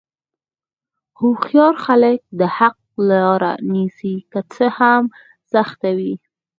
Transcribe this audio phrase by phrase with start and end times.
[1.19, 2.77] هوښیار خلک د حق
[3.09, 5.03] لاره نیسي، که څه هم
[5.53, 6.13] سخته وي.